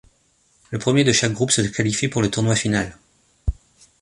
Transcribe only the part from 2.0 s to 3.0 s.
pour le tournoi final.